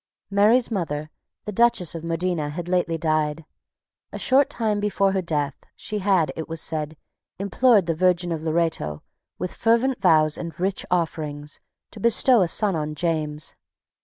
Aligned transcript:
Mary's 0.31 0.71
mother, 0.71 1.11
the 1.45 1.51
Duchess 1.51 1.93
of 1.93 2.03
Modena, 2.03 2.49
had 2.49 2.67
lately 2.67 2.97
died. 2.97 3.45
A 4.11 4.17
short 4.17 4.49
time 4.49 4.79
before 4.79 5.11
her 5.11 5.21
death, 5.21 5.55
she 5.75 5.99
had, 5.99 6.31
it 6.35 6.49
was 6.49 6.59
said, 6.59 6.97
implored 7.37 7.85
the 7.85 7.93
Virgin 7.93 8.31
of 8.31 8.41
Loretto, 8.41 9.03
with 9.37 9.53
fervent 9.53 10.01
vows 10.01 10.39
and 10.39 10.59
rich 10.59 10.87
offerings, 10.89 11.61
to 11.91 11.99
bestow 11.99 12.41
a 12.41 12.47
son 12.47 12.75
on 12.75 12.95
James. 12.95 13.53